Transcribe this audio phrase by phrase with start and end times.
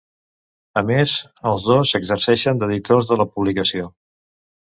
[0.79, 1.11] A més,
[1.51, 3.93] els dos exerceixen d'editors de la publicació.